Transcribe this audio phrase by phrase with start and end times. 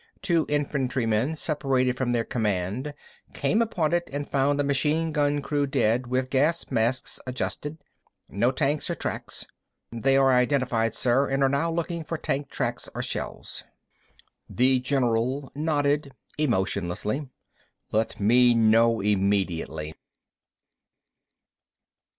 [0.23, 2.95] Two infantrymen, separated from their command,
[3.35, 7.77] came upon it and found the machine gun crew dead, with gas masks adjusted.
[8.27, 9.45] No tanks or tracks.
[9.91, 13.63] They are identified, sir, and are now looking for tank tracks or shells."
[14.49, 17.29] The general nodded emotionlessly.
[17.91, 19.93] "Let me know immediately."